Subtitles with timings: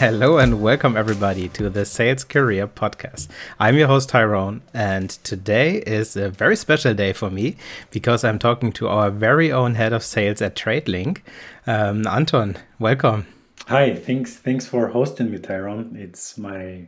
[0.00, 3.28] Hello and welcome everybody to the Sales Career Podcast.
[3.58, 7.56] I'm your host Tyrone, and today is a very special day for me
[7.90, 11.18] because I'm talking to our very own head of sales at TradeLink,
[11.66, 12.56] um, Anton.
[12.78, 13.26] Welcome.
[13.66, 15.94] Hi, thanks thanks for hosting me, Tyrone.
[15.94, 16.86] It's my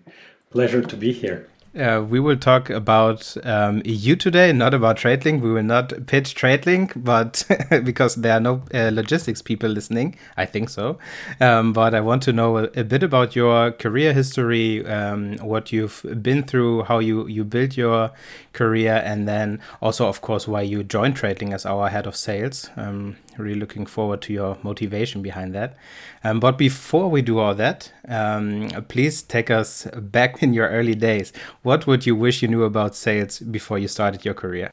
[0.48, 1.50] pleasure to be here.
[1.74, 5.40] Uh, we will talk about um, EU today, not about TradeLink.
[5.40, 7.44] We will not pitch TradeLink, but
[7.84, 10.98] because there are no uh, logistics people listening, I think so.
[11.40, 15.72] Um, but I want to know a, a, bit about your career history, um, what
[15.72, 18.10] you've been through, how you you built your
[18.52, 22.70] career, and then also, of course, why you joined TradeLink as our head of sales.
[22.76, 25.76] Um, really looking forward to your motivation behind that.
[26.24, 30.94] Um, but before we do all that, um, please take us back in your early
[30.94, 31.32] days.
[31.62, 34.72] What would you wish you knew about sales before you started your career?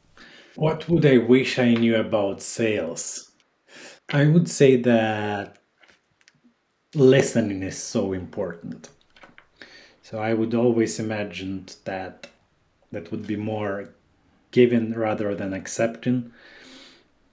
[0.55, 3.31] What would I wish I knew about sales?
[4.11, 5.57] I would say that
[6.95, 8.89] listening is so important.
[10.01, 12.27] So I would always imagine that
[12.91, 13.89] that would be more
[14.51, 16.31] giving rather than accepting.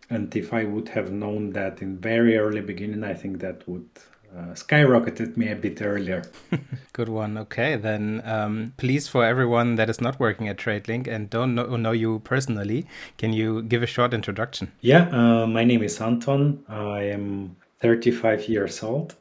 [0.09, 3.89] And if I would have known that in very early beginning, I think that would
[4.37, 6.23] uh, skyrocketed me a bit earlier.
[6.93, 7.39] Good one.
[7.39, 11.77] Okay, then um, please, for everyone that is not working at TradeLink and don't know,
[11.77, 12.87] know you personally,
[13.19, 14.73] can you give a short introduction?
[14.81, 16.65] Yeah, uh, my name is Anton.
[16.69, 19.15] I am 35 years old,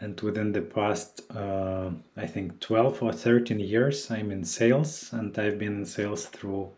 [0.00, 5.36] and within the past, uh, I think 12 or 13 years, I'm in sales, and
[5.38, 6.70] I've been in sales through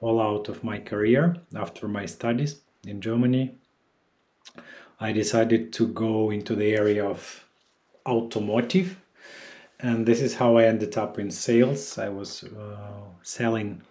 [0.00, 3.54] all out of my career after my studies in Germany
[5.00, 7.44] I decided to go into the area of
[8.06, 8.96] automotive.
[9.80, 11.98] And this is how I ended up in sales.
[11.98, 13.82] I was uh, selling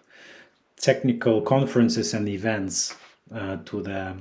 [0.76, 2.96] technical conferences and events
[3.32, 4.16] uh, to the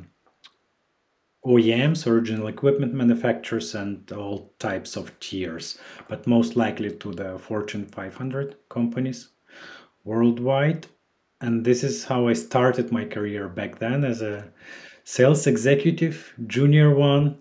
[1.45, 5.77] OEMs, original equipment manufacturers, and all types of tiers,
[6.07, 9.29] but most likely to the Fortune 500 companies
[10.03, 10.87] worldwide.
[11.41, 14.49] And this is how I started my career back then as a
[15.03, 17.37] sales executive, junior one,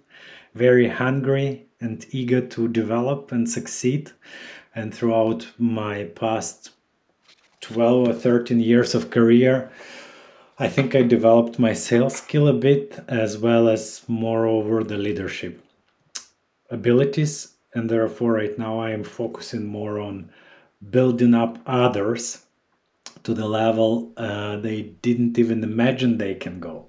[0.54, 4.10] very hungry and eager to develop and succeed.
[4.74, 6.70] And throughout my past
[7.60, 9.70] 12 or 13 years of career,
[10.58, 15.64] I think I developed my sales skill a bit as well as, moreover, the leadership
[16.70, 17.54] abilities.
[17.74, 20.30] And therefore, right now, I am focusing more on
[20.90, 22.44] building up others
[23.24, 26.86] to the level uh, they didn't even imagine they can go.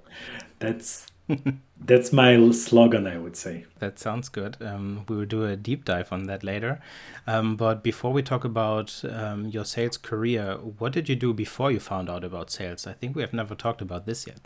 [0.59, 1.05] That's
[1.79, 3.65] that's my slogan, I would say.
[3.79, 4.57] That sounds good.
[4.61, 6.81] Um, we will do a deep dive on that later.
[7.27, 11.71] Um, but before we talk about um, your sales career, what did you do before
[11.71, 12.85] you found out about sales?
[12.85, 14.39] I think we have never talked about this yet.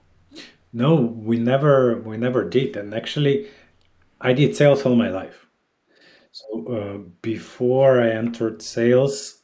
[0.73, 2.75] No, we never we never did.
[2.75, 3.47] And actually,
[4.21, 5.47] I did sales all my life.
[6.31, 9.41] So uh, before I entered sales,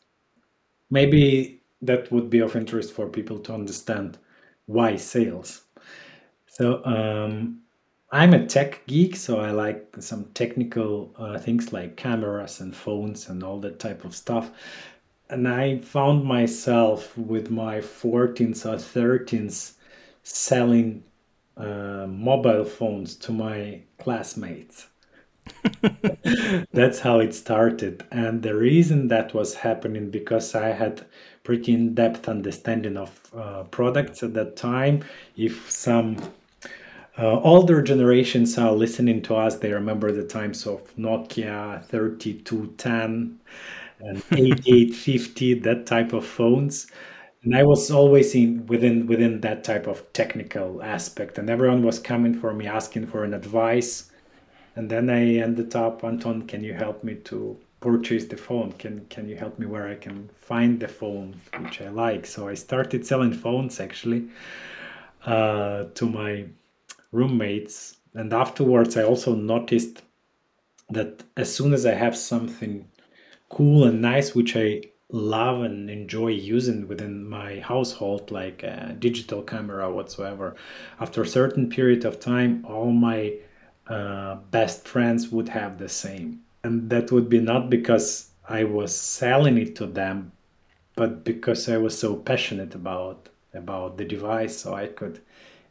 [0.92, 4.20] maybe that would be of interest for people to understand
[4.66, 5.63] why sales
[6.54, 7.62] so um,
[8.12, 13.28] I'm a tech geek, so I like some technical uh, things like cameras and phones
[13.28, 14.52] and all that type of stuff.
[15.30, 19.74] And I found myself with my 14s or 13s
[20.22, 21.04] selling
[21.58, 24.88] uh, mobile phones to my classmates.
[26.72, 28.04] That's how it started.
[28.12, 31.06] And the reason that was happening because I had
[31.44, 35.04] pretty in-depth understanding of uh, products at that time.
[35.36, 36.18] If some
[37.18, 39.58] uh, older generations are listening to us.
[39.58, 43.40] They remember the times of Nokia 3210
[44.00, 46.88] and 8850, that type of phones.
[47.44, 52.00] And I was always in within within that type of technical aspect, and everyone was
[52.00, 54.12] coming for me asking for an advice.
[54.76, 58.74] And then I ended up, Anton, can you help me to purchase the phone?
[58.74, 62.26] Can can you help me where I can find the phone which I like?
[62.26, 64.30] So I started selling phones actually
[65.26, 66.46] uh, to my
[67.14, 67.98] roommates.
[68.14, 70.02] And afterwards, I also noticed
[70.90, 72.88] that as soon as I have something
[73.50, 79.42] cool and nice, which I love and enjoy using within my household, like a digital
[79.44, 80.56] camera whatsoever,
[81.00, 83.34] after a certain period of time, all my
[83.88, 86.42] uh, best friends would have the same.
[86.64, 90.32] And that would be not because I was selling it to them,
[90.96, 95.22] but because I was so passionate about about the device, so I could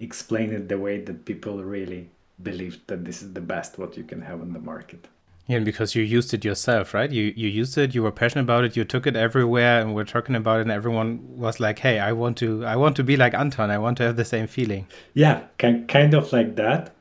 [0.03, 2.11] explain it the way that people really
[2.43, 5.09] believed that this is the best what you can have on the market.
[5.47, 7.11] Yeah, because you used it yourself, right?
[7.11, 10.05] You you used it, you were passionate about it, you took it everywhere, and we're
[10.05, 13.17] talking about it, and everyone was like, "Hey, I want to, I want to be
[13.17, 13.71] like Anton.
[13.71, 16.95] I want to have the same feeling." Yeah, kind kind of like that.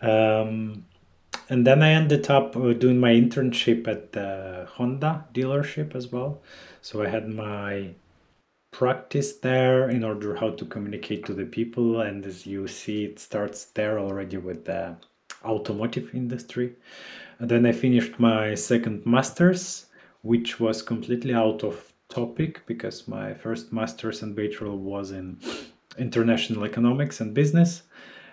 [0.00, 0.84] Um,
[1.48, 6.40] and then I ended up uh, doing my internship at the Honda dealership as well.
[6.80, 7.94] So I had my
[8.72, 13.18] practice there in order how to communicate to the people and as you see it
[13.18, 14.96] starts there already with the
[15.44, 16.74] automotive industry.
[17.38, 19.86] And then i finished my second masters
[20.22, 25.38] which was completely out of topic because my first master's and bachelor was in
[25.98, 27.82] international economics and business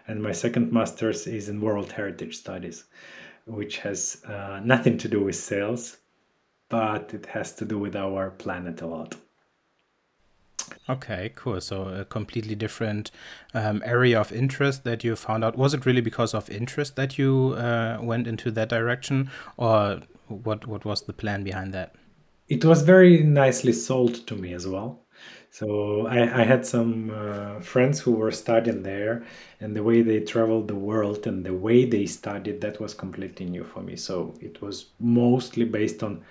[0.08, 2.86] and my second master's is in world heritage studies
[3.46, 5.98] which has uh, nothing to do with sales
[6.70, 9.16] but it has to do with our planet a lot
[10.89, 11.62] Okay, cool.
[11.62, 13.12] So a completely different
[13.54, 15.57] um, area of interest that you found out.
[15.57, 20.68] Was it really because of interest that you uh, went into that direction, or what?
[20.68, 21.95] What was the plan behind that?
[22.48, 25.06] It was very nicely sold to me as well.
[25.51, 29.24] So I, I had some uh, friends who were studying there,
[29.60, 33.45] and the way they traveled the world and the way they studied that was completely
[33.45, 33.95] new for me.
[33.95, 36.24] So it was mostly based on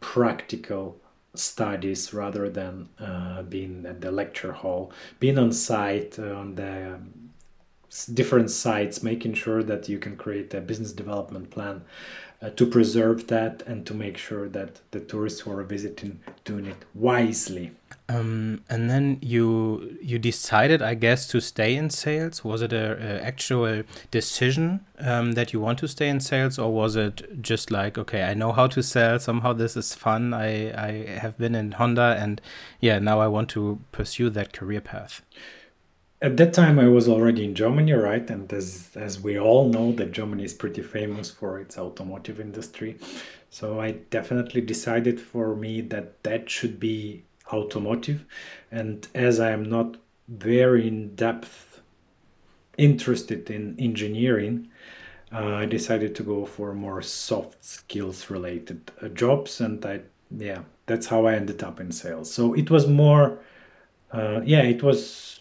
[0.00, 1.00] practical
[1.34, 6.94] studies rather than uh, being at the lecture hall, being on site uh, on the
[6.94, 7.30] um,
[8.12, 11.82] different sites, making sure that you can create a business development plan
[12.42, 16.66] uh, to preserve that and to make sure that the tourists who are visiting doing
[16.66, 17.72] it wisely
[18.10, 22.44] um, and then you you decided, I guess, to stay in sales.
[22.44, 26.72] Was it a, a actual decision um, that you want to stay in sales, or
[26.72, 29.20] was it just like, okay, I know how to sell.
[29.20, 30.34] Somehow this is fun.
[30.34, 30.90] I I
[31.20, 32.40] have been in Honda, and
[32.80, 35.22] yeah, now I want to pursue that career path.
[36.22, 38.28] At that time, I was already in Germany, right?
[38.30, 42.98] And as as we all know, that Germany is pretty famous for its automotive industry.
[43.48, 48.24] So I definitely decided for me that that should be automotive.
[48.70, 49.96] And as I am not
[50.28, 51.80] very in depth
[52.78, 54.68] interested in engineering,
[55.32, 59.60] uh, I decided to go for more soft skills related uh, jobs.
[59.60, 60.00] And I,
[60.36, 62.32] yeah, that's how I ended up in sales.
[62.32, 63.38] So it was more,
[64.12, 65.39] uh, yeah, it was,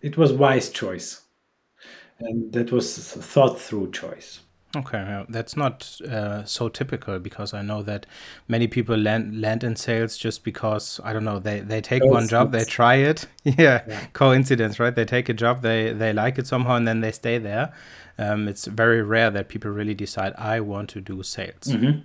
[0.00, 1.22] it was wise choice.
[2.18, 4.40] And that was thought through choice.
[4.74, 8.04] Okay, that's not uh, so typical because I know that
[8.46, 12.28] many people land land in sales just because I don't know they they take one
[12.28, 14.94] job, they try it, yeah, yeah, coincidence, right?
[14.94, 17.72] They take a job, they they like it somehow, and then they stay there.
[18.18, 21.68] Um, it's very rare that people really decide I want to do sales.
[21.68, 22.00] Mm-hmm.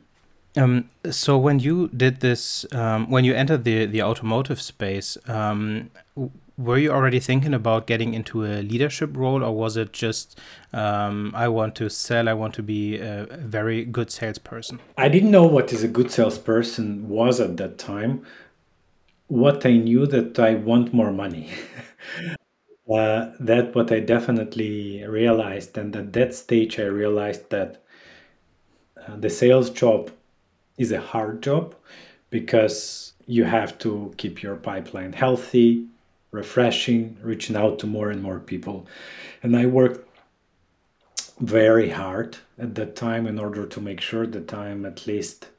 [0.62, 5.90] Um, so when you did this, um, when you entered the the automotive space, um,
[6.58, 10.40] were you already thinking about getting into a leadership role, or was it just
[10.74, 14.80] um, I want to sell, I want to be a very good salesperson?
[14.98, 18.26] I didn't know what is a good salesperson was at that time.
[19.28, 21.50] What I knew that I want more money.
[22.94, 27.82] uh, that what I definitely realized, and at that stage I realized that
[29.08, 30.12] uh, the sales job
[30.78, 31.76] is a hard job
[32.30, 35.88] because you have to keep your pipeline healthy
[36.32, 38.88] refreshing, reaching out to more and more people.
[39.44, 40.08] And I worked
[41.40, 45.50] very hard at that time in order to make sure that I'm at least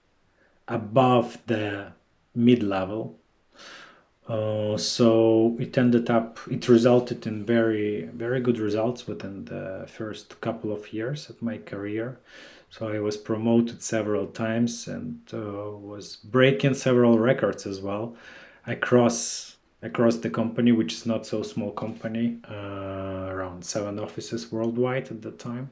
[0.69, 1.93] above the
[2.35, 3.19] mid level.
[4.29, 10.41] Uh, so it ended up, it resulted in very, very good results within the first
[10.41, 12.21] couple of years of my career.
[12.71, 18.17] So I was promoted several times and uh, was breaking several records as well
[18.67, 19.52] across
[19.83, 25.23] across the company, which is not so small company, uh, around seven offices worldwide at
[25.23, 25.71] the time.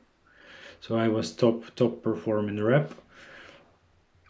[0.81, 2.93] So I was top top performing rep,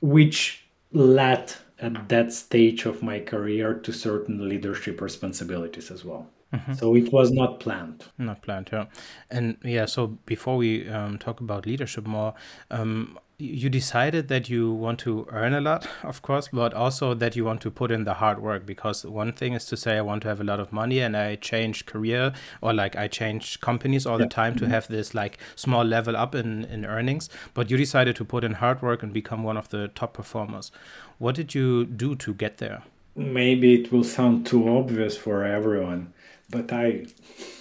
[0.01, 6.29] which led at that stage of my career to certain leadership responsibilities as well.
[6.53, 6.75] Mm-hmm.
[6.75, 8.05] So it was not planned.
[8.19, 8.87] Not planned, yeah.
[9.31, 12.35] And yeah, so before we um, talk about leadership more,
[12.71, 17.37] um, you decided that you want to earn a lot, of course, but also that
[17.37, 18.67] you want to put in the hard work.
[18.67, 21.17] Because one thing is to say, I want to have a lot of money and
[21.17, 24.27] I change career or like I change companies all yeah.
[24.27, 24.73] the time to mm-hmm.
[24.73, 27.29] have this like small level up in, in earnings.
[27.55, 30.71] But you decided to put in hard work and become one of the top performers.
[31.19, 32.83] What did you do to get there?
[33.17, 36.13] Maybe it will sound too obvious for everyone,
[36.51, 37.07] but I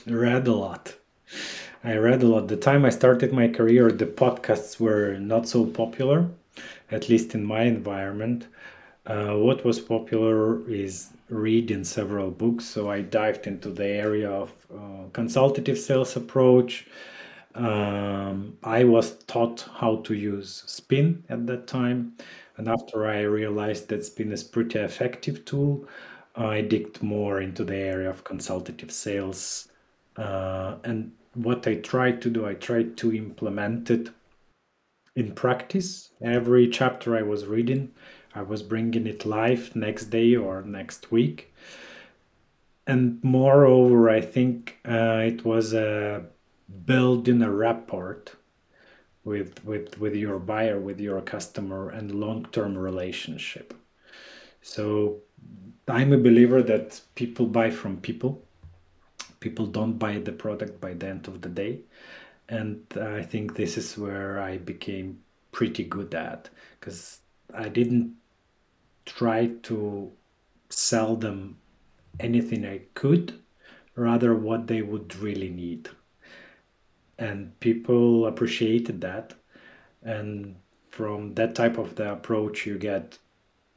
[0.05, 0.95] read a lot.
[1.83, 2.47] I read a lot.
[2.47, 6.29] The time I started my career, the podcasts were not so popular,
[6.91, 8.47] at least in my environment.
[9.05, 12.65] Uh, what was popular is reading several books.
[12.65, 16.87] So I dived into the area of uh, consultative sales approach.
[17.55, 22.13] Um, I was taught how to use Spin at that time.
[22.57, 25.87] And after I realized that Spin is pretty effective tool,
[26.39, 29.67] I digged more into the area of consultative sales.
[30.15, 34.09] Uh, and what I tried to do, I tried to implement it
[35.17, 36.11] in practice.
[36.21, 37.91] Every chapter I was reading,
[38.33, 41.53] I was bringing it live next day or next week.
[42.87, 46.21] And moreover, I think uh, it was uh,
[46.85, 48.23] building a rapport
[49.25, 53.73] with, with, with your buyer, with your customer, and long term relationship.
[54.61, 55.19] So
[55.89, 58.43] I'm a believer that people buy from people.
[59.39, 61.79] People don't buy the product by the end of the day.
[62.47, 65.19] And I think this is where I became
[65.51, 67.19] pretty good at because
[67.53, 68.15] I didn't
[69.05, 70.11] try to
[70.69, 71.57] sell them
[72.19, 73.39] anything I could,
[73.95, 75.89] rather what they would really need.
[77.17, 79.33] And people appreciated that.
[80.03, 80.55] And
[80.89, 83.17] from that type of the approach, you get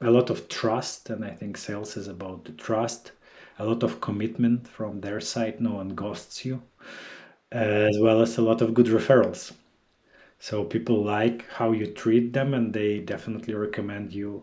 [0.03, 1.11] a lot of trust.
[1.11, 3.13] And I think sales is about the trust,
[3.59, 5.61] a lot of commitment from their side.
[5.61, 6.63] No one ghosts you,
[7.51, 9.53] as well as a lot of good referrals.
[10.39, 14.43] So people like how you treat them, and they definitely recommend you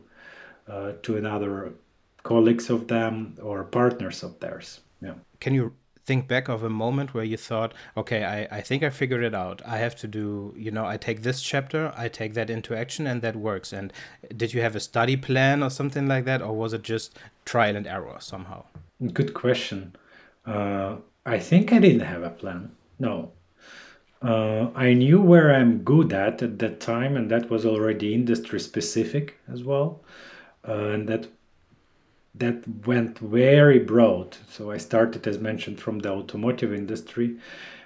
[0.67, 1.73] uh, to another
[2.23, 4.79] colleagues of them or partners of theirs.
[5.01, 5.15] Yeah.
[5.39, 5.73] Can you
[6.09, 9.35] think back of a moment where you thought, okay, I, I think I figured it
[9.35, 9.61] out.
[9.75, 13.05] I have to do, you know, I take this chapter, I take that into action,
[13.05, 13.69] and that works.
[13.71, 13.93] And
[14.41, 17.75] did you have a study plan or something like that, or was it just trial
[17.75, 18.61] and error somehow?
[19.19, 19.95] Good question.
[20.45, 22.71] Uh, I think I didn't have a plan.
[22.97, 23.31] No.
[24.21, 28.59] Uh, I knew where I'm good at at that time, and that was already industry
[28.59, 30.01] specific as well
[30.67, 31.27] uh, and that
[32.39, 34.37] that went very broad.
[34.49, 37.37] So I started, as mentioned, from the automotive industry.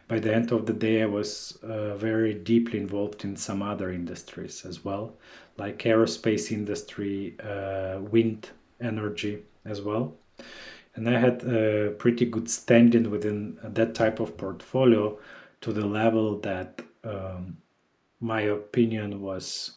[0.07, 3.91] By the end of the day, I was uh, very deeply involved in some other
[3.91, 5.13] industries as well,
[5.57, 8.49] like aerospace industry, uh, wind
[8.81, 10.15] energy as well.
[10.95, 15.17] And I had a pretty good standing within that type of portfolio
[15.61, 17.57] to the level that um,
[18.19, 19.71] my opinion was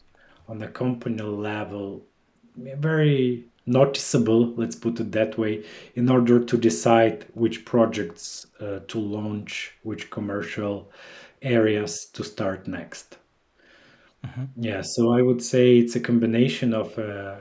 [0.47, 2.03] on the company level
[2.57, 5.63] very noticeable, let's put it that way,
[5.95, 10.91] in order to decide which projects uh, to launch, which commercial
[11.41, 13.17] areas to start next.
[14.25, 14.45] Mm-hmm.
[14.57, 17.35] Yeah, so I would say it's a combination of uh,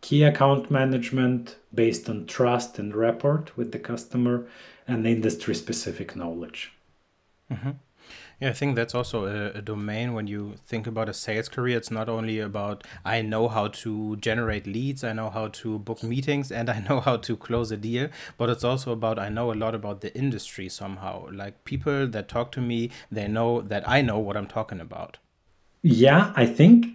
[0.00, 4.46] key account management based on trust and rapport with the customer
[4.86, 6.72] and industry specific knowledge.
[7.50, 7.70] Mm-hmm.
[8.42, 11.76] Yeah, I think that's also a, a, domain when you think about a sales career.
[11.76, 16.02] It's not only about I know how to generate leads, I know how to book
[16.02, 19.52] meetings, and I know how to close a deal, but it's also about I know
[19.52, 21.28] a lot about the industry somehow.
[21.30, 25.18] Like people that talk to me, they know that I know what I'm talking about.
[25.82, 26.86] Yeah, I think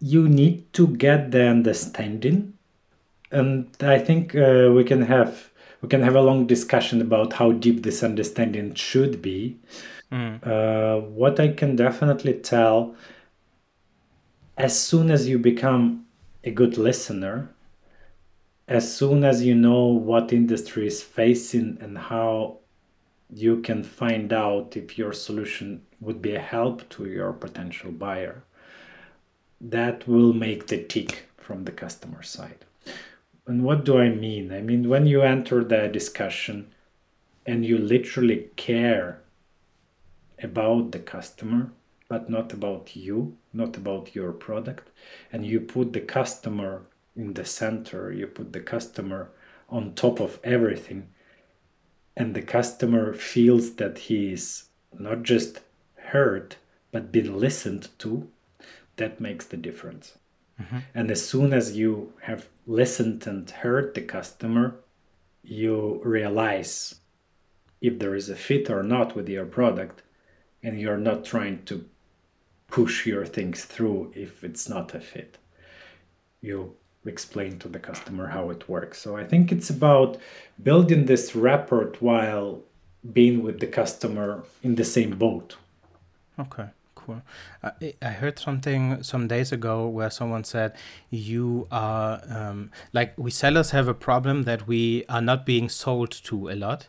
[0.00, 2.54] you need to get the understanding,
[3.30, 5.50] and I think uh, we can have
[5.82, 9.58] we can have a long discussion about how deep this understanding should be
[10.12, 10.46] Mm.
[10.46, 12.94] Uh, what I can definitely tell
[14.56, 16.06] as soon as you become
[16.44, 17.50] a good listener,
[18.68, 22.58] as soon as you know what industry is facing and how
[23.32, 28.44] you can find out if your solution would be a help to your potential buyer,
[29.60, 32.64] that will make the tick from the customer side.
[33.46, 34.52] And what do I mean?
[34.52, 36.72] I mean, when you enter the discussion
[37.44, 39.20] and you literally care
[40.42, 41.72] about the customer,
[42.08, 44.90] but not about you, not about your product.
[45.32, 46.82] And you put the customer
[47.16, 49.30] in the center, you put the customer
[49.68, 51.08] on top of everything.
[52.16, 54.64] And the customer feels that he is
[54.98, 55.60] not just
[55.96, 56.56] heard,
[56.92, 58.28] but been listened to.
[58.96, 60.16] That makes the difference.
[60.60, 60.78] Mm-hmm.
[60.94, 64.76] And as soon as you have listened and heard the customer,
[65.42, 66.96] you realize
[67.80, 70.02] if there is a fit or not with your product
[70.66, 71.88] and you're not trying to
[72.66, 75.38] push your things through if it's not a fit.
[76.40, 76.74] You
[77.06, 79.00] explain to the customer how it works.
[79.00, 80.18] So I think it's about
[80.60, 82.62] building this rapport while
[83.12, 85.56] being with the customer in the same boat.
[86.36, 87.22] Okay, cool.
[87.62, 90.74] I, I heard something some days ago where someone said,
[91.10, 96.10] You are um, like, we sellers have a problem that we are not being sold
[96.24, 96.88] to a lot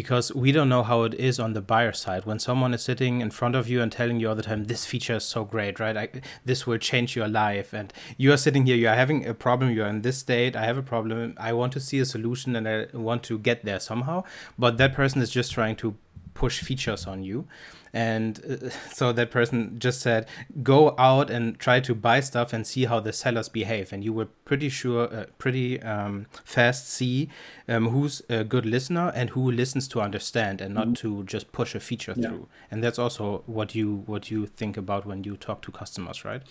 [0.00, 2.24] because we don't know how it is on the buyer side.
[2.24, 4.86] When someone is sitting in front of you and telling you all the time this
[4.86, 5.96] feature is so great right?
[5.96, 6.08] I,
[6.44, 9.70] this will change your life and you are sitting here you are having a problem
[9.70, 12.56] you are in this state i have a problem i want to see a solution
[12.56, 14.22] and i want to get there somehow
[14.58, 15.96] but that person is just trying to
[16.34, 17.46] push features on you.
[17.92, 20.26] And uh, so that person just said
[20.62, 23.92] go out and try to buy stuff and see how the sellers behave.
[23.92, 27.28] And you will pretty sure uh, pretty um, fast see
[27.68, 31.00] um, who's a good listener and who listens to understand and not mm -hmm.
[31.00, 32.28] to just push a feature yeah.
[32.28, 32.46] through.
[32.70, 36.42] And that's also what you what you think about when you talk to customers right?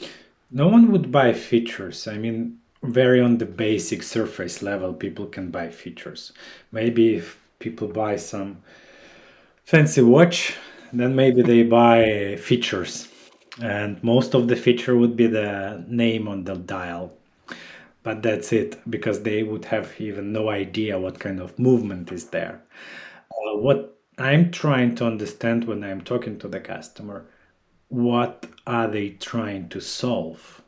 [0.51, 2.07] No one would buy features.
[2.07, 6.33] I mean very on the basic surface level people can buy features.
[6.71, 8.63] Maybe if people buy some
[9.69, 10.57] fancy watch
[10.91, 13.07] then maybe they buy features.
[13.61, 17.13] And most of the feature would be the name on the dial.
[18.01, 22.29] But that's it because they would have even no idea what kind of movement is
[22.29, 22.63] there.
[23.31, 27.25] Uh, what i'm trying to understand when i'm talking to the customer
[27.87, 30.61] what are they trying to solve?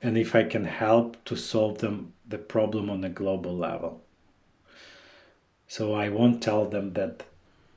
[0.00, 4.02] And if i can help to solve them the problem on a global level.
[5.66, 7.24] So i won't tell them that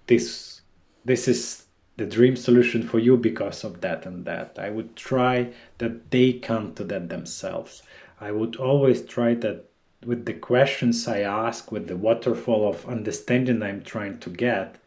[0.07, 0.61] this
[1.05, 1.65] this is
[1.97, 4.57] the dream solution for you because of that and that.
[4.57, 7.83] I would try that they come to that themselves.
[8.19, 9.65] I would always try that
[10.03, 14.77] with the questions I ask, with the waterfall of understanding I'm trying to get,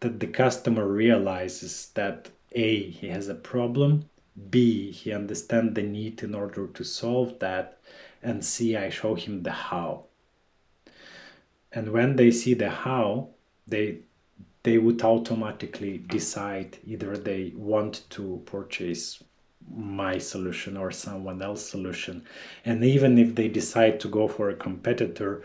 [0.00, 4.08] that the customer realizes that A, he has a problem,
[4.50, 7.78] B, he understands the need in order to solve that,
[8.22, 10.04] and C, I show him the how.
[11.72, 13.30] And when they see the how,
[13.66, 14.00] they
[14.66, 19.22] they would automatically decide either they want to purchase
[19.72, 22.24] my solution or someone else's solution.
[22.64, 25.44] And even if they decide to go for a competitor,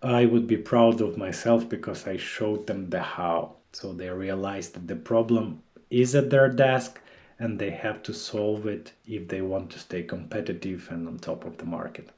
[0.00, 3.56] I would be proud of myself because I showed them the how.
[3.72, 7.00] So they realize that the problem is at their desk
[7.40, 11.44] and they have to solve it if they want to stay competitive and on top
[11.44, 12.10] of the market.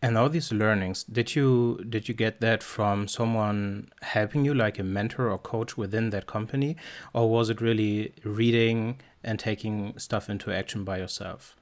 [0.00, 4.78] And all these learnings, did you did you get that from someone helping you, like
[4.78, 6.76] a mentor or coach within that company,
[7.12, 11.56] or was it really reading and taking stuff into action by yourself?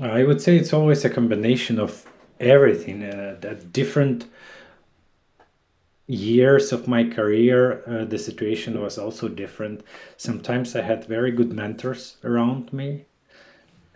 [0.00, 2.04] I would say it's always a combination of
[2.40, 3.02] everything.
[3.02, 4.26] Uh, at different
[6.06, 9.82] years of my career, uh, the situation was also different.
[10.18, 13.06] Sometimes I had very good mentors around me,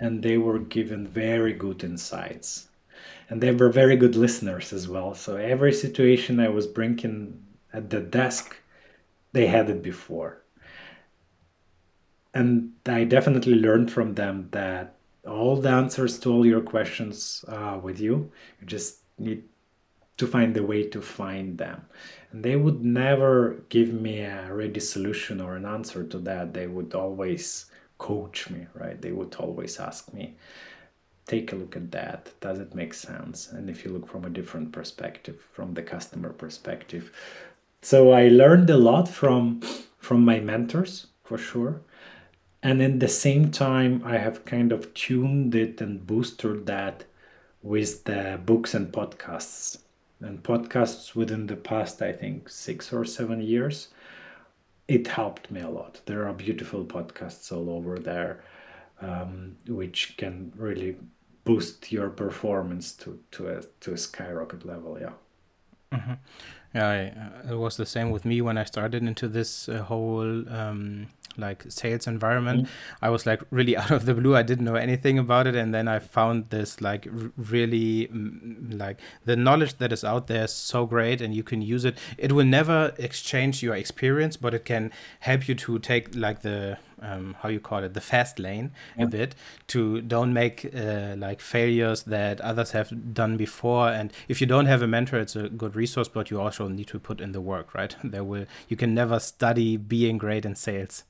[0.01, 2.68] and they were given very good insights
[3.29, 5.15] and they were very good listeners as well.
[5.15, 8.57] So every situation I was bringing at the desk,
[9.33, 10.43] they had it before.
[12.35, 14.95] And I definitely learned from them that
[15.27, 18.31] all the answers to all your questions are with you.
[18.61, 19.45] You just need
[20.17, 21.83] to find the way to find them.
[22.31, 26.55] And they would never give me a ready solution or an answer to that.
[26.55, 27.67] They would always
[27.99, 29.01] coach me, right?
[29.01, 30.37] They would always ask me,
[31.29, 32.33] take a look at that.
[32.41, 33.53] Does it make sense?
[33.53, 37.13] And if you look from a different perspective, from the customer perspective.
[37.83, 39.61] So I learned a lot from
[39.99, 41.81] from my mentors for sure.
[42.63, 47.05] And in the same time, I have kind of tuned it and boosted that
[47.63, 49.79] with the books and podcasts.
[50.21, 53.89] And podcasts within the past, I think, six or seven years,
[54.89, 56.01] it helped me a lot.
[56.07, 58.43] There are beautiful podcasts all over there,
[59.01, 60.97] um, which can really
[61.45, 64.99] boost your performance to to a to a skyrocket level.
[65.01, 65.13] Yeah.
[65.93, 66.15] Mm-hmm.
[66.75, 69.83] Yeah, I, uh, it was the same with me when I started into this uh,
[69.85, 71.07] whole um,
[71.39, 72.65] like sales environment.
[72.65, 73.05] Mm-hmm.
[73.05, 74.37] I was like really out of the blue.
[74.37, 78.09] I didn't know anything about it, and then I found this like r- really
[78.71, 81.97] like the knowledge that is out there is so great, and you can use it.
[82.19, 86.79] It will never exchange your experience, but it can help you to take like the
[87.03, 89.05] um, how you call it the fast lane yeah.
[89.05, 89.35] a bit
[89.69, 93.89] to don't make uh, like failures that others have done before.
[93.89, 96.87] And if you don't have a mentor it's a good resource but you also need
[96.89, 97.95] to put in the work right?
[98.09, 101.05] There will you can never study being great in sales.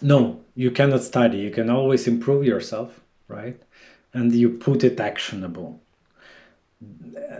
[0.00, 1.38] No you cannot study.
[1.38, 3.60] You can always improve yourself right?
[4.14, 5.80] And you put it actionable.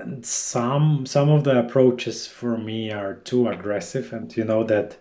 [0.01, 4.97] And some some of the approaches for me are too aggressive and you know that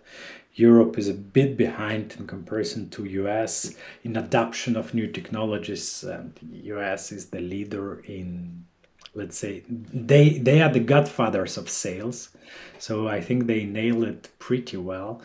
[0.55, 6.33] Europe is a bit behind in comparison to US in adoption of new technologies and
[6.63, 8.65] US is the leader in
[9.13, 12.29] let's say they they are the godfathers of sales
[12.79, 15.21] so I think they nail it pretty well.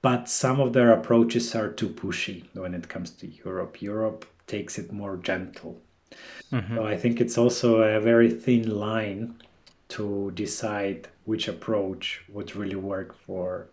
[0.00, 3.82] But some of their approaches are too pushy when it comes to Europe.
[3.82, 5.80] Europe takes it more gentle.
[6.50, 6.76] Mm-hmm.
[6.76, 9.34] so I think it's also a very thin line
[9.88, 13.66] to decide which approach would really work for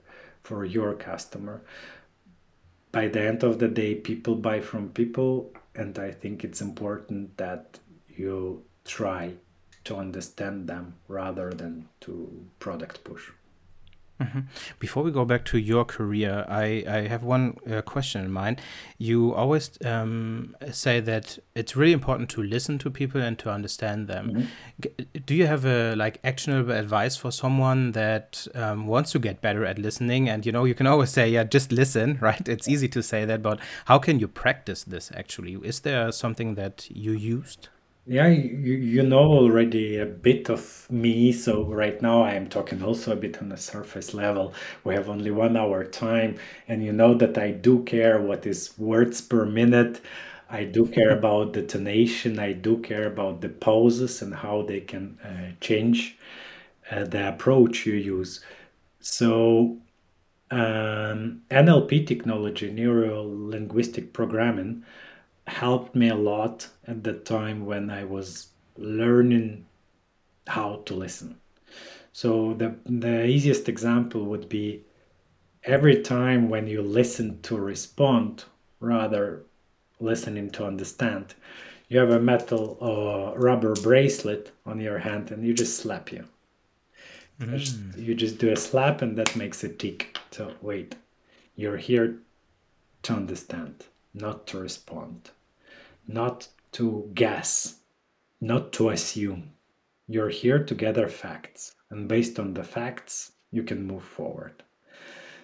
[0.45, 1.61] for your customer.
[2.91, 7.37] By the end of the day, people buy from people, and I think it's important
[7.37, 9.33] that you try
[9.85, 13.23] to understand them rather than to product push.
[14.21, 14.39] Mm-hmm.
[14.79, 18.61] Before we go back to your career, I, I have one uh, question in mind.
[18.97, 24.07] You always um, say that it's really important to listen to people and to understand
[24.07, 24.47] them.
[24.79, 25.21] Mm-hmm.
[25.25, 29.65] Do you have a like actionable advice for someone that um, wants to get better
[29.65, 30.29] at listening?
[30.29, 32.47] And you know, you can always say, yeah, just listen, right?
[32.47, 35.55] It's easy to say that, but how can you practice this actually?
[35.55, 37.67] Is there something that you used?
[38.07, 41.31] Yeah, you, you know already a bit of me.
[41.31, 44.53] So right now I am talking also a bit on the surface level.
[44.83, 46.37] We have only one hour time,
[46.67, 50.01] and you know that I do care what is words per minute.
[50.49, 52.37] I do care about the tonation.
[52.37, 56.15] I do care about the pauses and how they can uh, change
[56.91, 58.41] uh, the approach you use.
[59.01, 59.79] So
[60.51, 64.83] um, NLP technology, neuro linguistic programming
[65.47, 69.65] helped me a lot at the time when I was learning
[70.47, 71.37] how to listen.
[72.13, 74.83] So the the easiest example would be
[75.63, 78.45] every time when you listen to respond
[78.79, 79.43] rather
[79.99, 81.33] listening to understand,
[81.87, 86.25] you have a metal or rubber bracelet on your hand and you just slap you.
[87.39, 87.97] Mm.
[87.97, 90.17] You just do a slap and that makes it tick.
[90.31, 90.95] So wait,
[91.55, 92.17] you're here
[93.03, 95.31] to understand, not to respond
[96.07, 97.79] not to guess,
[98.41, 99.51] not to assume.
[100.07, 104.63] You're here to gather facts, and based on the facts, you can move forward.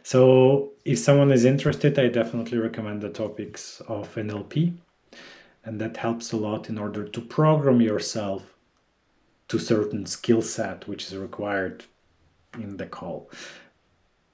[0.04, 4.74] So, if someone is interested, I definitely recommend the topics of NLP,
[5.64, 8.56] and that helps a lot in order to program yourself
[9.48, 11.84] to certain skill set which is required
[12.56, 13.30] in the call.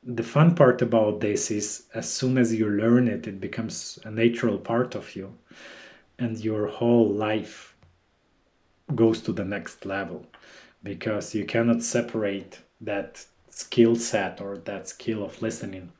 [0.03, 4.11] The fun part about this is as soon as you learn it, it becomes a
[4.11, 5.33] natural part of you
[6.19, 7.75] and your whole life
[8.95, 10.25] goes to the next level
[10.83, 15.91] because you cannot separate that skill set or that skill of listening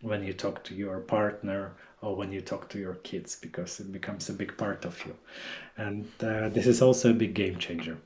[0.00, 3.92] when you talk to your partner or when you talk to your kids because it
[3.92, 5.14] becomes a big part of you.
[5.76, 7.98] And uh, this is also a big game changer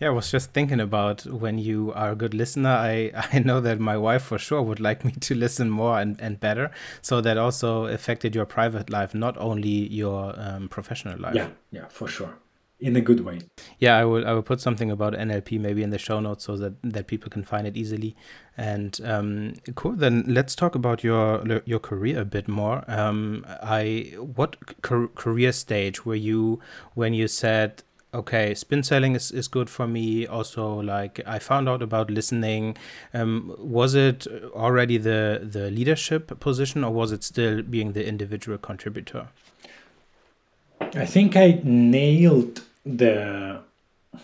[0.00, 2.70] yeah, I was just thinking about when you are a good listener.
[2.70, 6.20] I, I know that my wife for sure would like me to listen more and,
[6.20, 6.70] and better.
[7.02, 11.34] So that also affected your private life, not only your um, professional life.
[11.34, 12.38] Yeah, yeah, for sure.
[12.80, 13.38] In a good way.
[13.78, 14.26] Yeah, I will.
[14.26, 17.30] I will put something about NLP maybe in the show notes so that, that people
[17.30, 18.16] can find it easily.
[18.58, 19.92] And um, cool.
[19.92, 22.84] Then let's talk about your your career a bit more.
[22.88, 26.60] Um, I what career stage were you
[26.94, 30.26] when you said okay spin selling is, is good for me.
[30.26, 32.76] Also like i found out about listening.
[33.12, 38.58] Um, was it already the the leadership position or was it still being the individual
[38.58, 39.28] contributor?
[40.80, 43.60] I think i nailed the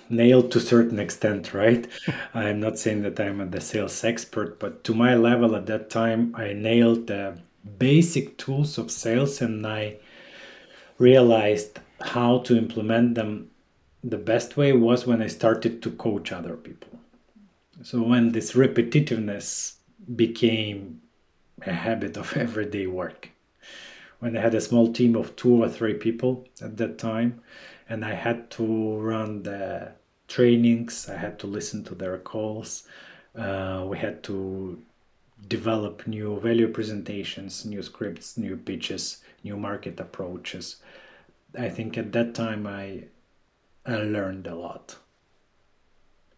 [0.08, 1.86] nailed to a certain extent right?
[2.34, 6.34] I'm not saying that i'm the sales expert but to my level at that time
[6.36, 7.38] i nailed the
[7.78, 9.96] basic tools of sales and i
[10.98, 13.50] realized how to implement them
[14.02, 16.98] the best way was when I started to coach other people.
[17.82, 19.74] So when this repetitiveness
[20.14, 21.00] became
[21.66, 23.30] a habit of everyday work.
[24.18, 27.40] When I had a small team of two or three people at that time,
[27.88, 29.92] and I had to run the
[30.28, 32.86] trainings, I had to listen to their calls,
[33.34, 34.80] uh, we had to
[35.48, 40.76] develop new value presentations, new scripts, new pitches, new market approaches.
[41.58, 43.04] I think at that time I
[43.86, 44.96] I learned a lot.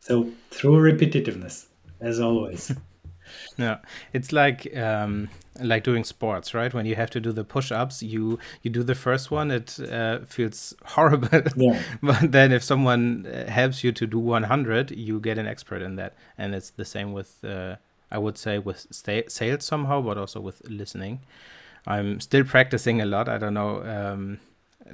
[0.00, 1.66] So through repetitiveness,
[2.00, 2.72] as always.
[3.56, 3.78] yeah,
[4.12, 5.28] it's like um,
[5.60, 6.72] like doing sports, right?
[6.74, 10.20] When you have to do the push-ups, you you do the first one, it uh,
[10.26, 11.42] feels horrible.
[11.56, 11.80] Yeah.
[12.02, 15.96] but then if someone uh, helps you to do 100, you get an expert in
[15.96, 17.76] that, and it's the same with uh,
[18.10, 21.20] I would say with sales somehow, but also with listening.
[21.86, 23.28] I'm still practicing a lot.
[23.28, 23.82] I don't know.
[23.82, 24.38] Um,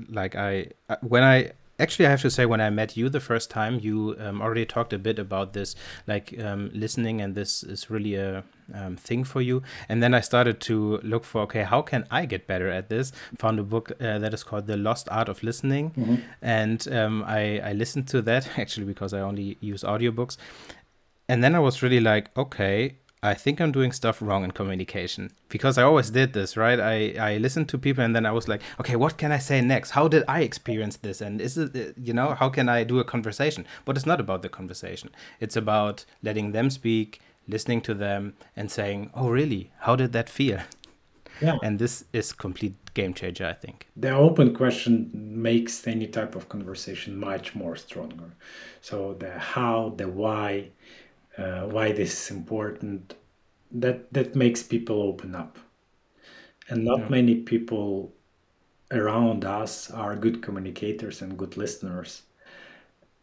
[0.09, 3.21] like I uh, when I actually i have to say when i met you the
[3.21, 5.75] first time you um, already talked a bit about this
[6.07, 9.63] like um, listening and this is really a um, thing for you.
[9.89, 13.13] And then i started to look for okay how can i get better at this?
[13.39, 15.91] Found a book uh, that is called the lost art of listening.
[15.91, 16.17] Mm-hmm.
[16.43, 20.37] and um, I, I listened to that actually because i only use audiobooks.
[21.29, 25.33] And then i was really like okay I think I'm doing stuff wrong in communication
[25.49, 26.79] because I always did this, right?
[26.79, 29.61] I, I listened to people and then I was like, okay, what can I say
[29.61, 29.91] next?
[29.91, 31.21] How did I experience this?
[31.21, 33.67] And is it, you know, how can I do a conversation?
[33.85, 35.11] But it's not about the conversation.
[35.41, 39.73] It's about letting them speak, listening to them, and saying, oh, really?
[39.81, 40.61] How did that feel?
[41.41, 41.57] Yeah.
[41.63, 43.87] And this is complete game changer, I think.
[43.97, 48.33] The open question makes any type of conversation much more stronger.
[48.81, 50.71] So the how, the why,
[51.39, 53.15] uh, why this is important,
[53.71, 55.59] that that makes people open up,
[56.69, 57.09] and not yeah.
[57.09, 58.13] many people
[58.91, 62.23] around us are good communicators and good listeners.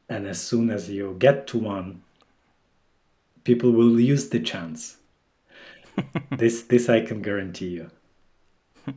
[0.08, 2.04] And as soon as you get to one,
[3.44, 4.98] people will use the chance.
[6.32, 7.92] this this I can guarantee you.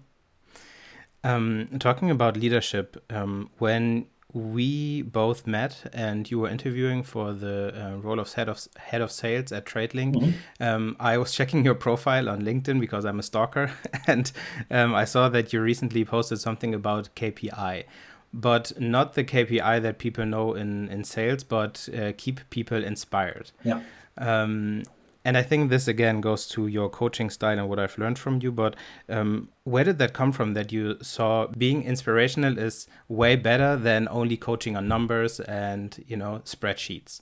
[1.24, 7.72] Um, talking about leadership, um, when we both met and you were interviewing for the
[7.74, 10.32] uh, role of head of head of sales at TradeLink, mm -hmm.
[10.60, 13.70] um, I was checking your profile on LinkedIn because I'm a stalker,
[14.06, 14.32] and
[14.70, 17.84] um, I saw that you recently posted something about KPI,
[18.32, 23.50] but not the KPI that people know in in sales, but uh, keep people inspired.
[23.64, 23.80] Yeah.
[24.18, 24.82] Um,
[25.28, 28.40] and I think this again goes to your coaching style and what I've learned from
[28.40, 28.50] you.
[28.50, 28.76] But
[29.10, 34.08] um, where did that come from that you saw being inspirational is way better than
[34.10, 37.20] only coaching on numbers and, you know, spreadsheets?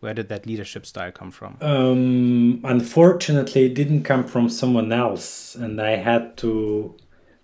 [0.00, 1.58] Where did that leadership style come from?
[1.60, 6.96] Um, unfortunately, it didn't come from someone else, and I had to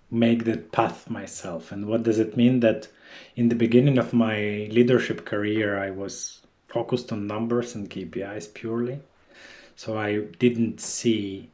[0.09, 1.71] make that path myself.
[1.71, 2.61] And what does it mean?
[2.61, 2.87] That
[3.35, 9.01] in the beginning of my leadership career, I was focused on numbers and KPIs purely
[9.81, 11.49] so I didn't see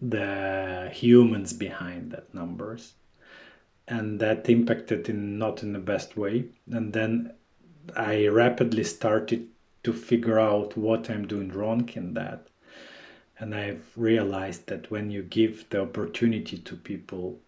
[0.00, 2.94] the humans behind that numbers.
[3.86, 6.46] And that impacted in not in the best way.
[6.72, 7.34] And then
[7.94, 9.48] I rapidly started
[9.82, 12.46] to figure out what I'm doing wrong in that.
[13.38, 17.38] And I've realized that when you give the opportunity to people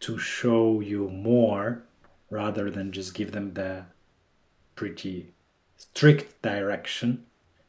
[0.00, 1.84] to show you more
[2.28, 3.86] rather than just give them the
[4.74, 5.32] pretty
[5.78, 7.24] strict direction,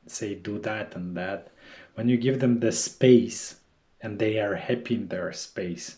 [0.07, 1.49] say do that and that
[1.95, 3.57] when you give them the space
[4.01, 5.97] and they are happy in their space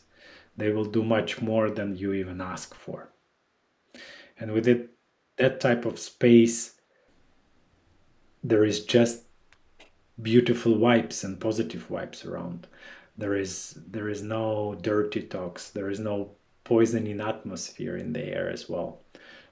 [0.56, 3.10] they will do much more than you even ask for.
[4.39, 4.92] And with it
[5.38, 6.76] that type of space
[8.44, 9.24] there is just
[10.22, 12.68] beautiful vibes and positive vibes around.
[13.18, 15.70] There is there is no dirty talks.
[15.70, 16.32] There is no
[16.63, 19.00] poisoning atmosphere in the air as well.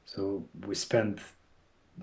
[0.05, 1.19] So we spend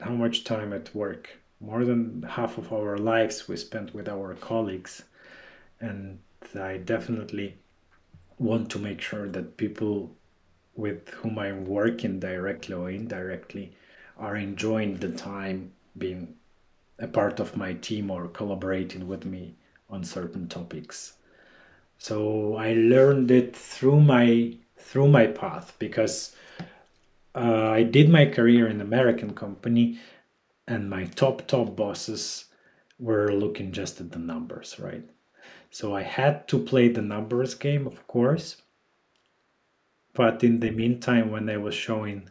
[0.01, 4.35] how much time at work more than half of our lives we spent with our
[4.35, 5.03] colleagues.
[5.81, 6.21] And
[6.59, 7.57] i definitely
[8.39, 10.15] want to make sure that people
[10.77, 13.73] with whom i'm working directly or indirectly
[14.19, 16.35] are enjoying the time being
[16.99, 19.55] a part of my team or collaborating with me
[19.91, 21.15] on certain topics.
[21.99, 26.35] So i learned it through my through my path because
[27.35, 29.99] uh, i did my career in american company
[30.69, 32.45] and my top top bosses
[32.99, 35.05] were looking just at the numbers right?
[35.71, 38.63] So i had to play the numbers game of course.
[40.15, 42.29] But in the meantime when i was showing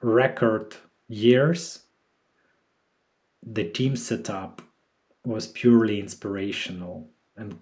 [0.00, 0.76] record
[1.08, 1.80] years
[3.42, 4.62] the team setup
[5.24, 7.58] was purely inspirational and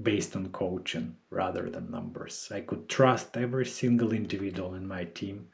[0.00, 2.48] based on coaching rather than numbers.
[2.52, 5.48] I could trust every single individual in my team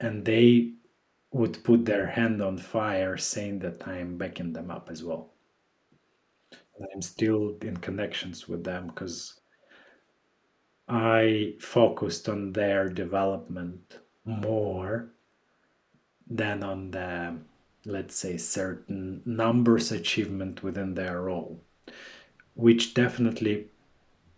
[0.00, 0.72] and they
[1.32, 5.32] would put their hand on fire saying that I'm backing them up as well.
[6.92, 9.40] I'm still in connections with them because
[10.86, 15.10] I focused on their development more
[16.26, 17.38] than on the,
[17.84, 21.60] let's say, certain numbers achievement within their role,
[22.54, 23.70] which definitely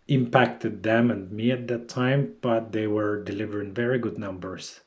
[0.07, 4.81] impacted them and me at that time, but they were delivering very good numbers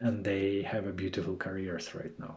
[0.00, 2.36] and they have a beautiful careers right now.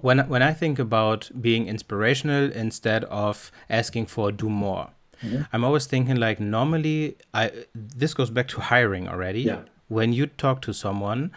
[0.00, 4.90] When when I think about being inspirational instead of asking for do more,
[5.22, 5.42] mm-hmm.
[5.52, 9.42] I'm always thinking like normally I this goes back to hiring already.
[9.42, 9.62] Yeah.
[9.88, 11.30] When you talk to someone,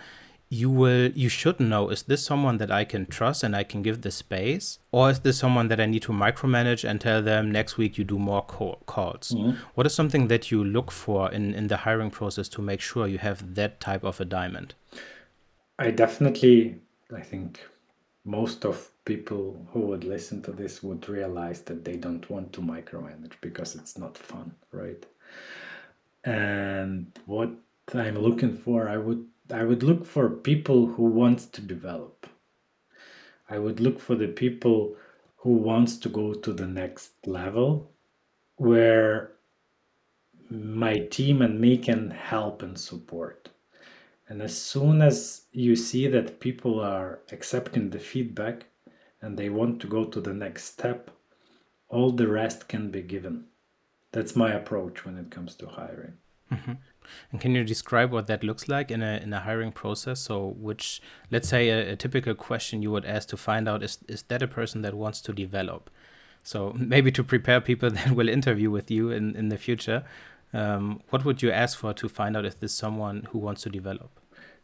[0.49, 3.81] you will you should know is this someone that I can trust and I can
[3.81, 7.51] give the space or is this someone that I need to micromanage and tell them
[7.51, 9.57] next week you do more call, calls mm-hmm.
[9.75, 13.07] what is something that you look for in in the hiring process to make sure
[13.07, 14.73] you have that type of a diamond
[15.79, 16.81] I definitely,
[17.15, 17.59] I think
[18.25, 22.61] most of people who would listen to this would realize that they don't want to
[22.61, 25.05] micromanage because it's not fun, right?
[26.23, 27.51] And what
[27.93, 32.27] I'm looking for, I would I would look for people who wants to develop.
[33.49, 34.95] I would look for the people
[35.37, 37.89] who wants to go to the next level
[38.57, 39.31] where
[40.49, 43.49] my team and me can help and support
[44.29, 48.65] and as soon as you see that people are accepting the feedback
[49.21, 51.11] and they want to go to the next step,
[51.89, 53.45] all the rest can be given.
[54.11, 56.13] That's my approach when it comes to hiring.
[56.51, 56.73] Mm-hmm.
[57.31, 60.19] And can you describe what that looks like in a in a hiring process?
[60.19, 63.99] So, which let's say a, a typical question you would ask to find out is
[64.07, 65.89] is that a person that wants to develop?
[66.43, 70.03] So maybe to prepare people that will interview with you in in the future,
[70.53, 73.63] um, what would you ask for to find out if this is someone who wants
[73.63, 74.10] to develop?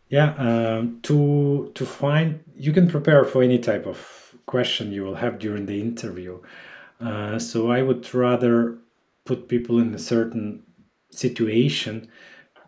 [0.10, 5.16] Yeah, um, to to find you can prepare for any type of question you will
[5.16, 6.40] have during the interview.
[7.00, 8.78] Uh, so I would rather
[9.26, 10.64] put people in a certain
[11.10, 12.08] situation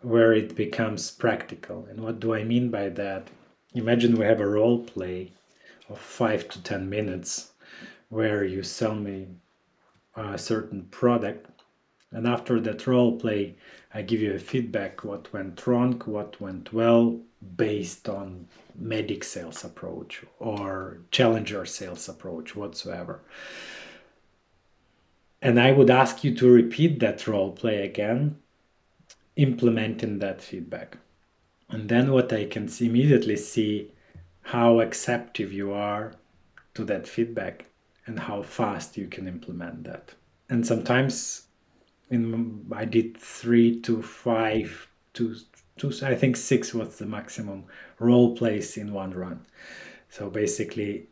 [0.02, 1.86] where it becomes practical.
[1.90, 3.30] And what do I mean by that?
[3.74, 5.32] Imagine we have a role play
[5.90, 7.52] of five to ten minutes
[8.10, 9.28] where you sell me
[10.16, 11.55] a certain product
[12.12, 13.56] and after that role play
[13.94, 17.20] i give you a feedback what went wrong what went well
[17.56, 18.48] based on
[18.82, 23.22] MEDDIC sales approach or challenger sales approach whatsoever.
[25.42, 28.38] And i would ask you to repeat that role play again
[29.36, 30.98] implementing that feedback.
[31.70, 33.92] And then what i can see, immediately see
[34.42, 36.14] how acceptive you are
[36.74, 37.66] to that feedback
[38.06, 40.14] and how fast you can implement that.
[40.50, 41.45] And sometimes
[42.10, 45.36] in i did three to five to
[45.78, 47.66] two i think six was the maximum
[48.00, 49.46] role plays in one run.
[50.10, 51.08] So basically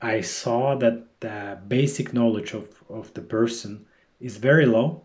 [0.00, 3.86] i saw that the basic knowledge of, of the person
[4.18, 5.02] is very low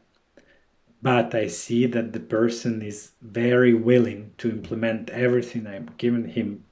[1.01, 6.63] but i see that the person is very willing to implement everything i'm giving him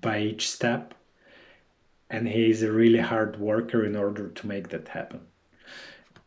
[0.00, 0.94] by each step
[2.08, 5.20] and he is a really hard worker in order to make that happen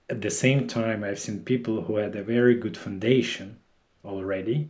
[0.09, 3.57] at the same time i've seen people who had a very good foundation
[4.03, 4.69] already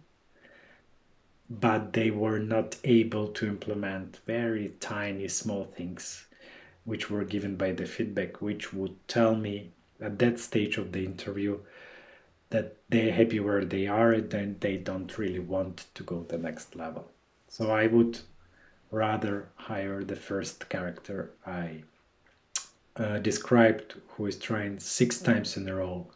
[1.50, 6.26] but they were not able to implement very tiny small things
[6.86, 11.06] which were given by the feedback which would tell me at that stage of the
[11.06, 11.58] interview
[12.50, 16.76] that they're happy where they are and they don't really want to go the next
[16.76, 17.12] level.
[17.48, 18.20] So i would
[18.92, 21.84] rather hire the first character i
[22.96, 26.08] uh, described who is trying six times in a row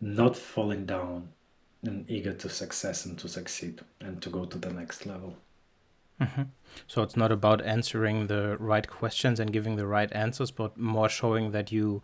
[0.00, 1.28] not falling down
[1.82, 5.36] and eager to success and to succeed and to go to the next level.
[6.20, 6.42] Mm-hmm.
[6.86, 11.08] So it's not about answering the right questions and giving the right answers, but more
[11.08, 12.02] showing that you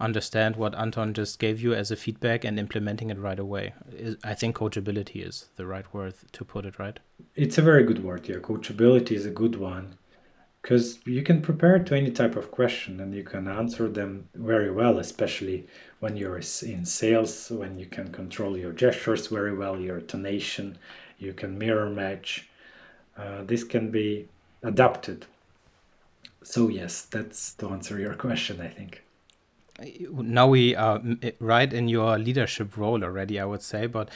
[0.00, 3.74] understand what Anton just gave you as a feedback and implementing it right away.
[4.22, 6.98] I think coachability is the right word to put it, right?
[7.34, 8.28] It's a very good word.
[8.28, 9.96] Yeah, coachability is a good one
[10.64, 14.70] because you can prepare to any type of question and you can answer them very
[14.70, 15.66] well especially
[16.00, 20.76] when you're in sales when you can control your gestures very well your tonation
[21.18, 22.48] you can mirror match.
[23.16, 24.26] Uh, this can be
[24.62, 25.26] adapted.
[26.42, 29.02] So yes that's to answer your question i think.
[30.10, 31.02] Now we are
[31.40, 34.08] right in your leadership role already i would say but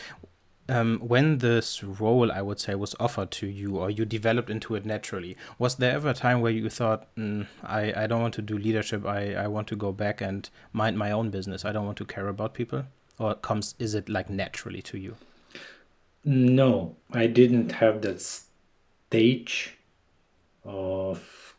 [0.69, 4.75] um, when this role, I would say, was offered to you or you developed into
[4.75, 8.35] it naturally, was there ever a time where you thought, mm, I, I don't want
[8.35, 11.73] to do leadership, I, I want to go back and mind my own business, I
[11.73, 12.85] don't want to care about people?
[13.19, 15.17] Or comes is it like naturally to you?
[16.25, 19.75] No, I didn't have that stage
[20.65, 21.57] of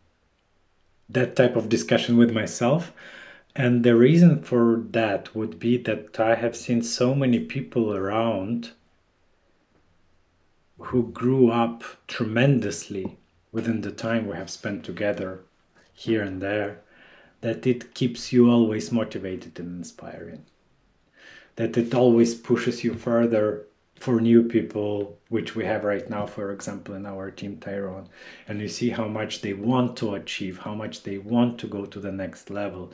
[1.09, 2.93] that type of discussion with myself.
[3.55, 8.71] And the reason for that would be that I have seen so many people around
[10.79, 13.17] who grew up tremendously
[13.51, 15.41] within the time we have spent together
[15.93, 16.81] here and there,
[17.41, 20.45] that it keeps you always motivated and inspiring.
[21.55, 23.65] That it always pushes you further
[23.95, 28.07] for new people, which we have right now, for example, in our team Tyrone.
[28.47, 31.85] And you see how much they want to achieve, how much they want to go
[31.85, 32.93] to the next level.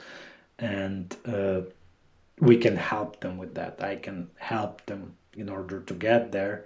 [0.57, 1.61] And uh,
[2.39, 3.83] we can help them with that.
[3.83, 6.65] I can help them in order to get there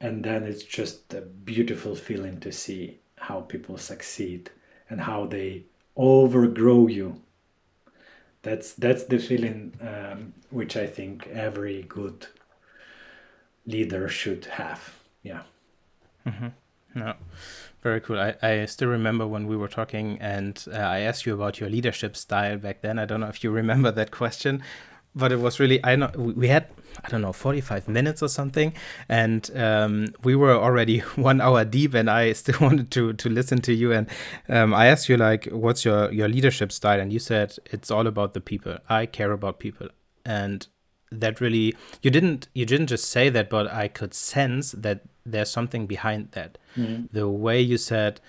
[0.00, 4.50] and then it's just a beautiful feeling to see how people succeed
[4.88, 5.64] and how they
[5.96, 7.20] overgrow you.
[8.42, 12.26] That's that's the feeling um, which i think every good
[13.66, 14.94] leader should have.
[15.22, 15.42] Yeah.
[16.26, 16.48] Mm-hmm.
[16.94, 17.14] no
[17.82, 18.18] very cool.
[18.18, 21.70] I, I still remember when we were talking and uh, i asked you about your
[21.70, 22.98] leadership style back then.
[22.98, 24.62] I don't know if you remember that question
[25.14, 26.66] but it was really i know we had
[27.04, 28.72] I don't know, 45 minutes or something.
[29.08, 33.60] And um, we were already one hour deep, and I still wanted to to listen
[33.62, 33.92] to you.
[33.92, 34.08] And
[34.48, 37.00] um, I asked you like, what's your your leadership style?
[37.00, 38.78] And you said it's all about the people.
[38.88, 39.88] I care about people,
[40.24, 40.66] and
[41.12, 45.50] that really you didn't you didn't just say that, but I could sense that there's
[45.50, 46.58] something behind that.
[46.76, 47.06] Mm-hmm.
[47.12, 48.20] The way you said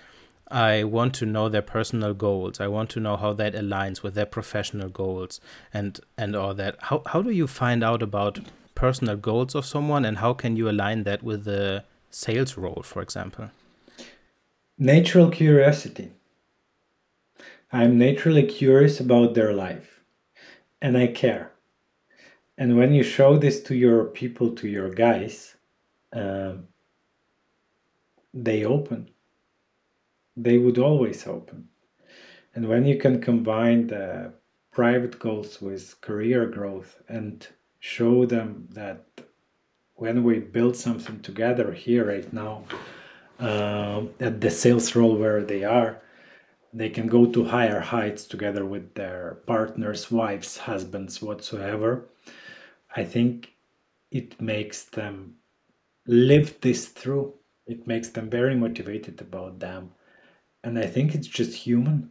[0.52, 2.60] I want to know their personal goals.
[2.60, 5.40] I want to know how that aligns with their professional goals
[5.72, 6.76] and and all that.
[6.80, 8.38] How how do you find out about
[8.74, 13.00] personal goals of someone and how can you align that with the sales role, for
[13.00, 13.50] example?
[14.78, 16.10] Natural curiosity.
[17.72, 20.00] I'm naturally curious about their life
[20.82, 21.52] and I care.
[22.58, 25.54] And when you show this to your people, to your guys,
[26.12, 26.68] um,
[28.34, 29.11] they open.
[30.36, 31.68] They would always open.
[32.54, 34.32] And when you can combine the
[34.70, 37.46] private goals with career growth and
[37.78, 39.04] show them that
[39.94, 42.64] when we build something together here right now
[43.38, 46.02] uh, at the sales role where they are
[46.72, 52.06] they can go to higher heights together with their partners wives husbands whatsoever.
[52.96, 53.54] I think
[54.10, 55.34] it makes them
[56.06, 57.34] live this through.
[57.66, 59.92] It makes them very motivated about them
[60.64, 62.10] and i think it's just human.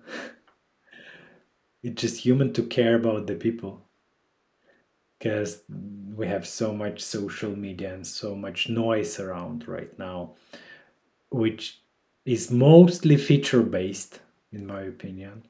[1.84, 3.82] It's just human to care about the people.
[5.18, 5.64] Because
[6.16, 10.36] we have so much social media and so much noise around right now
[11.32, 11.82] which
[12.26, 14.20] is mostly feature based
[14.52, 15.44] in my opinion.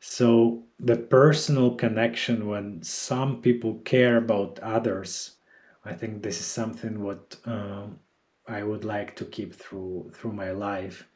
[0.00, 5.36] So the personal connection when some people care about others
[5.84, 7.98] i think this is something what um,
[8.46, 11.08] i would like to keep through through my life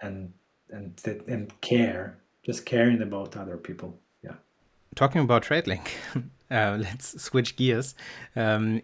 [0.00, 0.32] and
[0.70, 3.98] and and care just caring about other people.
[4.24, 4.34] Yeah.
[4.94, 5.88] Talking about TradeLink,
[6.50, 7.94] uh, let's switch gears.
[8.34, 8.82] Um,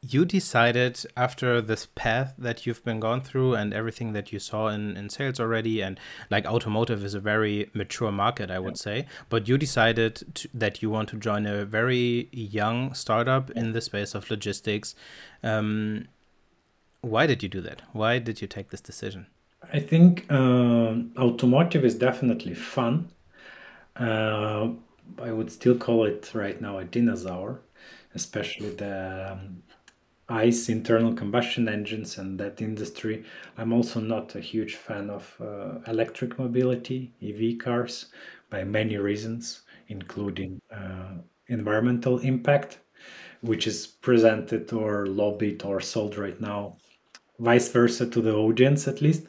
[0.00, 4.68] you decided after this path that you've been gone through and everything that you saw
[4.68, 5.98] in, in sales already and
[6.30, 8.82] like automotive is a very mature market i would yeah.
[8.82, 13.72] say but you decided to, that you want to join a very young startup in
[13.72, 14.94] the space of logistics
[15.42, 16.06] um,
[17.00, 19.26] why did you do that why did you take this decision
[19.72, 23.10] I think uh, automotive is definitely fun.
[23.96, 24.70] Uh,
[25.20, 27.60] I would still call it right now a dinosaur,
[28.14, 29.62] especially the um,
[30.28, 33.24] ICE internal combustion engines and that industry.
[33.56, 38.06] I'm also not a huge fan of uh, electric mobility, EV cars,
[38.50, 41.16] by many reasons, including uh,
[41.48, 42.78] environmental impact,
[43.42, 46.76] which is presented or lobbied or sold right now,
[47.38, 49.26] vice versa to the audience at least.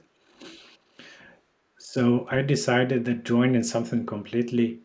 [1.91, 4.81] So I decided that joining something completely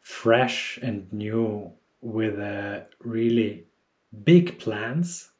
[0.00, 3.66] fresh and new with a really
[4.24, 5.32] big plans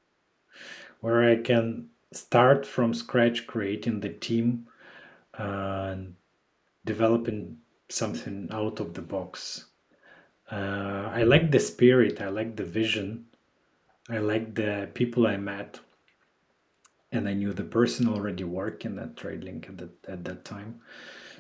[1.01, 4.67] where I can start from scratch creating the team
[5.39, 6.17] and
[6.85, 9.65] developing something out of the box.
[10.53, 13.25] Uh, I like the spirit, I like the vision,
[14.11, 15.81] I like the people I met
[17.17, 20.81] and I knew the person already working at TradeLink at that, at that time.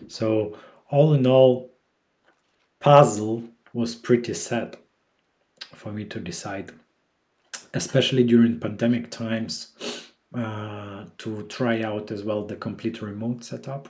[0.08, 0.58] So
[0.90, 1.70] all in all,
[2.80, 4.76] puzzle was pretty set
[5.72, 6.72] for me to decide,
[7.74, 9.72] especially during pandemic times,
[10.34, 13.88] uh, to try out as well the complete remote setup,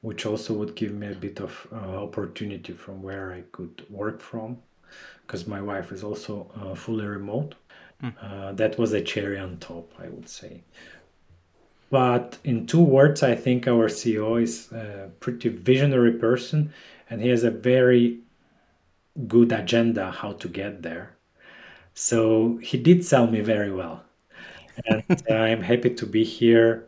[0.00, 4.20] which also would give me a bit of uh, opportunity from where I could work
[4.20, 4.58] from,
[5.22, 7.54] because my wife is also uh, fully remote.
[8.02, 8.14] Mm.
[8.20, 10.62] Uh, that was a cherry on top, I would say.
[11.90, 16.72] But in two words, I think our CEO is a pretty visionary person
[17.08, 18.20] and he has a very
[19.26, 21.16] good agenda how to get there.
[21.92, 24.04] So he did sell me very well.
[24.86, 26.86] And I'm happy to be here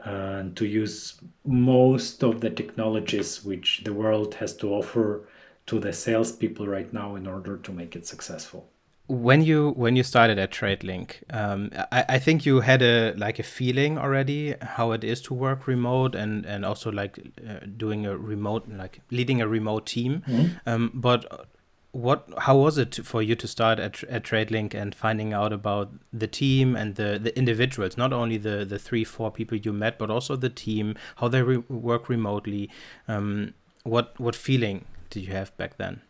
[0.00, 5.28] and to use most of the technologies which the world has to offer
[5.66, 8.70] to the salespeople right now in order to make it successful
[9.08, 13.38] when you when you started at TradeLink, um, I, I think you had a like
[13.38, 18.06] a feeling already how it is to work remote and and also like uh, doing
[18.06, 20.22] a remote like leading a remote team.
[20.26, 20.74] Mm -hmm.
[20.74, 21.48] um, but
[21.92, 25.88] what how was it for you to start at at TradeLink and finding out about
[26.12, 29.98] the team and the the individuals, not only the the three four people you met,
[29.98, 32.68] but also the team, how they re work remotely.
[33.06, 33.54] Um,
[33.84, 36.00] what what feeling did you have back then?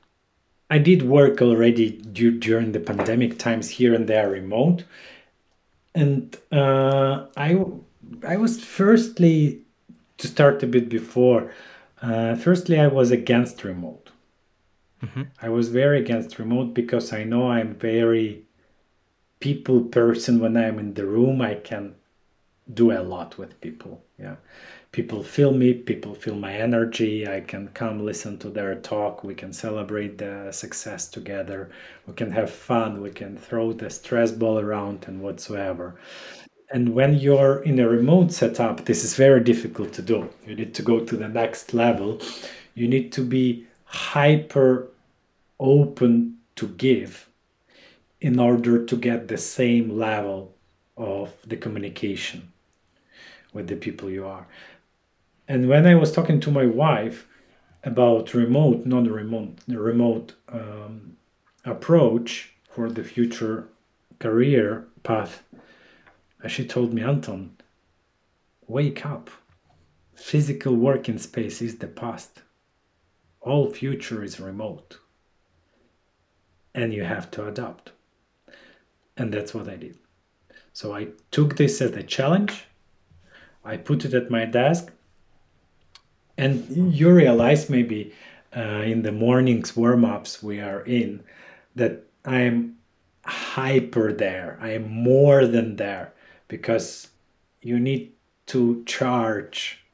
[0.70, 4.84] I did work already during the pandemic times here and there remote,
[5.94, 7.64] and uh, I
[8.26, 9.62] I was firstly
[10.18, 11.52] to start a bit before.
[12.02, 14.10] Uh, firstly, I was against remote.
[15.02, 15.22] Mm-hmm.
[15.40, 18.42] I was very against remote because I know I'm very
[19.40, 20.40] people person.
[20.40, 21.94] When I'm in the room, I can
[22.72, 24.02] do a lot with people.
[24.18, 24.36] Yeah,
[24.98, 29.34] people feel me people feel my energy i can come listen to their talk we
[29.42, 31.70] can celebrate the success together
[32.08, 35.94] we can have fun we can throw the stress ball around and whatsoever.
[36.70, 40.18] And when you're in a remote setup this is very difficult to do.
[40.46, 42.20] You need to go to the next level.
[42.74, 44.88] You need to be hyper
[45.60, 47.28] open to give
[48.20, 50.54] in order to get the same level
[50.96, 52.52] of the communication
[53.52, 54.46] with the people you are.
[55.48, 57.26] And when I was talking to my wife
[57.82, 61.16] about remote, non-remote, the remote um,
[61.64, 63.68] approach for the future
[64.18, 65.42] career path,
[66.46, 67.56] she told me, Anton,
[68.66, 69.30] wake up.
[70.14, 72.42] Physical working space is the past.
[73.40, 74.98] All future is remote.
[76.74, 77.92] And you have to adapt.
[79.16, 79.96] And that's what I did.
[80.72, 82.66] So I took this as a challenge.
[83.64, 84.92] I put it at my desk.
[86.38, 88.14] And you realize maybe
[88.56, 91.22] uh, in the mornings warm ups we are in
[91.74, 92.76] that I'm
[93.24, 94.58] hyper there.
[94.60, 96.14] I am more than there
[96.46, 97.08] because
[97.60, 98.12] you need
[98.46, 99.84] to charge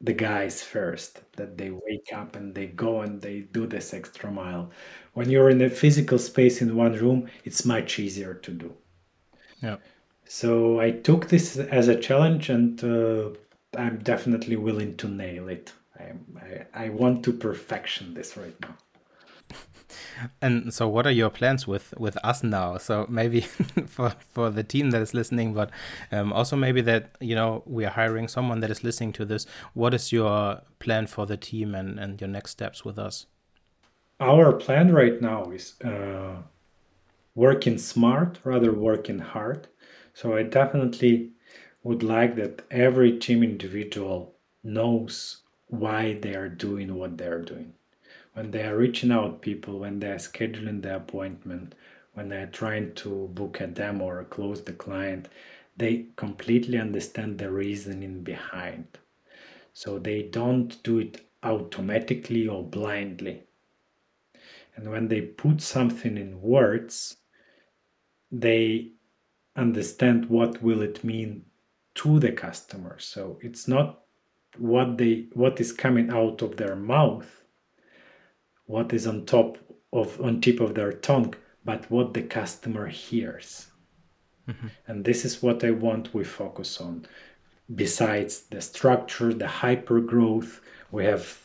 [0.00, 4.30] the guys first that they wake up and they go and they do this extra
[4.30, 4.70] mile.
[5.12, 8.74] When you're in a physical space in one room it's much easier to do.
[9.62, 9.76] Yeah.
[10.24, 13.30] So i took this as a challenge and uh,
[13.76, 18.76] i'm definitely willing to nail it I, I, I want to perfection this right now
[20.42, 22.78] and so, what are your plans with with us now?
[22.78, 23.40] So maybe
[23.86, 25.70] for for the team that is listening, but
[26.12, 29.46] um, also maybe that you know we are hiring someone that is listening to this.
[29.74, 33.26] What is your plan for the team and and your next steps with us?
[34.20, 36.42] Our plan right now is uh,
[37.34, 39.68] working smart rather working hard.
[40.12, 41.30] So I definitely
[41.82, 47.74] would like that every team individual knows why they are doing what they are doing
[48.34, 51.74] when they are reaching out people, when they are scheduling the appointment,
[52.14, 55.28] when they are trying to book a demo or close the client,
[55.76, 58.86] they completely understand the reasoning behind.
[59.72, 63.44] So they don't do it automatically or blindly.
[64.76, 67.16] And when they put something in words,
[68.30, 68.92] they
[69.56, 71.44] understand what will it mean
[72.00, 72.96] to the customer.
[72.98, 74.00] So it's not
[74.58, 77.40] what they what is coming out of their mouth
[78.70, 79.58] what is on top
[79.92, 81.34] of on tip of their tongue,
[81.64, 83.66] but what the customer hears.
[84.48, 84.68] Mm-hmm.
[84.86, 87.06] And this is what I want we focus on.
[87.74, 90.60] Besides the structure, the hyper growth,
[90.92, 91.39] we have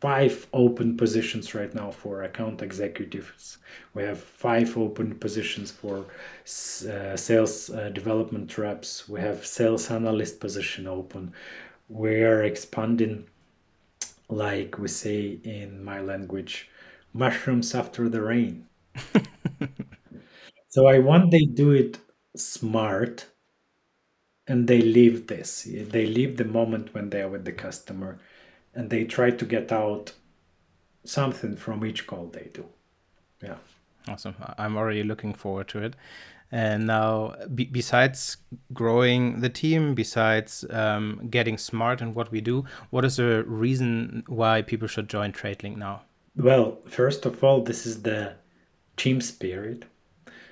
[0.00, 3.58] five open positions right now for account executives.
[3.94, 6.06] We have five open positions for
[6.46, 9.08] uh, sales uh, development reps.
[9.08, 11.32] We have sales analyst position open.
[11.88, 13.26] We are expanding
[14.30, 16.70] like we say in my language,
[17.12, 18.66] mushrooms after the rain.
[20.68, 21.98] so I want they do it
[22.36, 23.26] smart
[24.46, 25.64] and they live this.
[25.70, 28.18] They live the moment when they are with the customer
[28.74, 30.12] and they try to get out
[31.04, 32.66] something from each call they do.
[33.42, 33.56] Yeah.
[34.06, 34.36] Awesome.
[34.56, 35.94] I'm already looking forward to it.
[36.50, 38.38] And now, besides
[38.72, 44.24] growing the team, besides um, getting smart in what we do, what is the reason
[44.28, 46.02] why people should join TradeLink now?
[46.36, 48.36] Well, first of all, this is the
[48.96, 49.84] team spirit.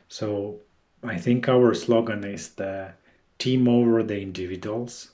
[0.09, 0.61] So
[1.03, 2.93] I think our slogan is the
[3.39, 5.13] team over the individuals.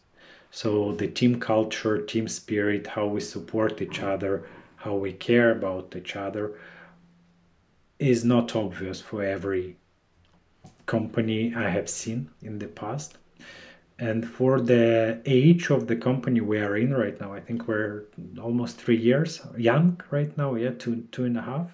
[0.54, 4.46] So the team culture, team spirit, how we support each other,
[4.76, 6.52] how we care about each other
[7.98, 9.78] is not obvious for every
[10.84, 13.16] company I have seen in the past.
[13.98, 18.04] And for the age of the company we are in right now, I think we're
[18.38, 21.70] almost three years young right now, yeah, two two and a half.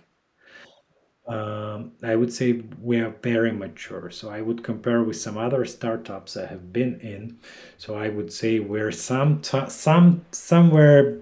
[1.29, 4.11] Um, I would say we are very mature.
[4.11, 7.39] So I would compare with some other startups I have been in.
[7.77, 11.19] So I would say we're some t- some somewhere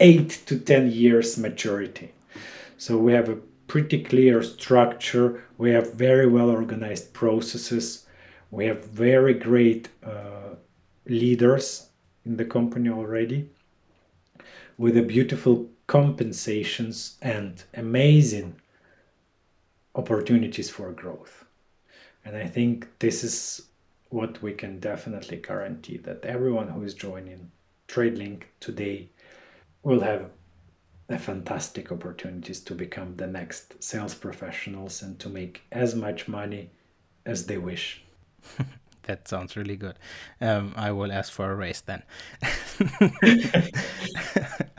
[0.00, 2.12] eight to ten years maturity.
[2.78, 5.44] So we have a pretty clear structure.
[5.58, 8.06] We have very well organized processes.
[8.50, 10.54] We have very great uh,
[11.06, 11.90] leaders
[12.24, 13.50] in the company already
[14.78, 18.56] with a beautiful compensations and amazing
[19.94, 21.44] opportunities for growth.
[22.24, 23.62] And I think this is
[24.10, 27.50] what we can definitely guarantee that everyone who is joining
[27.88, 29.08] TradeLink today
[29.82, 30.30] will have
[31.18, 36.70] fantastic opportunities to become the next sales professionals and to make as much money
[37.26, 38.02] as they wish.
[39.02, 39.96] that sounds really good.
[40.40, 42.02] Um, I will ask for a raise then.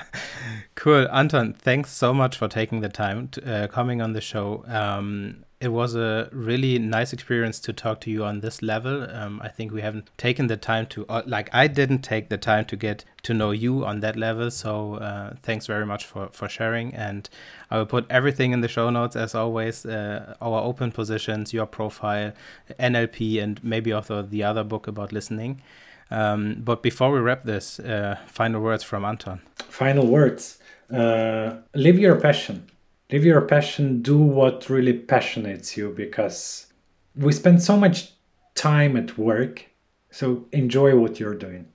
[0.81, 1.53] Cool, Anton.
[1.53, 4.65] Thanks so much for taking the time to, uh, coming on the show.
[4.67, 9.07] Um, it was a really nice experience to talk to you on this level.
[9.11, 12.37] Um, I think we haven't taken the time to, uh, like, I didn't take the
[12.39, 14.49] time to get to know you on that level.
[14.49, 16.95] So uh, thanks very much for for sharing.
[16.95, 17.29] And
[17.69, 19.85] I will put everything in the show notes as always.
[19.85, 22.33] Uh, our open positions, your profile,
[22.79, 25.61] NLP, and maybe also the other book about listening.
[26.09, 29.41] Um, but before we wrap this, uh, final words from Anton.
[29.69, 30.57] Final words.
[30.91, 32.67] Uh, live your passion.
[33.11, 34.01] Live your passion.
[34.01, 36.67] Do what really passionates you because
[37.15, 38.13] we spend so much
[38.55, 39.65] time at work
[40.11, 41.67] so enjoy what you're doing.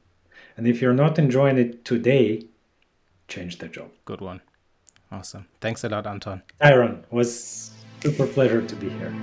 [0.57, 2.47] And if you're not enjoying it today
[3.29, 3.91] change the job.
[4.05, 4.41] Good one.
[5.11, 5.47] Awesome.
[5.61, 6.43] Thanks a lot anton.
[6.61, 7.71] Aaron was
[8.03, 9.15] super pleasure to be here.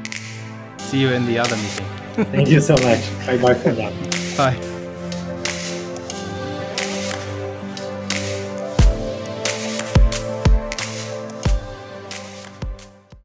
[0.78, 1.86] See you in the other meeting.
[2.32, 3.02] Thank you so much.
[3.26, 3.92] Bye bye for now.
[4.38, 4.73] Bye